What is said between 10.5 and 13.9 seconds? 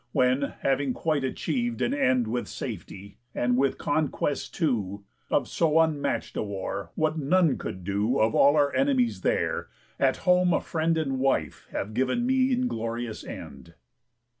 a friend And wife have giv'n me inglorious end?"